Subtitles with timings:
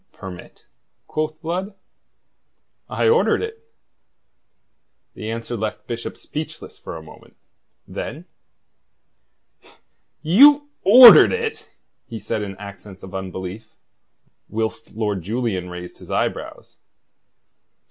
[0.13, 0.65] "Permit?"
[1.05, 1.75] quoth Blood.
[2.89, 3.63] "I ordered it."
[5.13, 7.35] The answer left Bishop speechless for a moment.
[7.87, 8.25] Then:
[10.23, 11.69] "You ordered it?"
[12.07, 13.75] he said in accents of unbelief,
[14.49, 16.77] whilst Lord Julian raised his eyebrows.